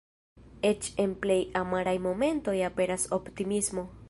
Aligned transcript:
Eĉ 0.69 0.87
en 1.03 1.13
plej 1.27 1.37
amaraj 1.61 1.95
momentoj 2.09 2.57
aperas 2.71 3.11
optimismo. 3.21 3.91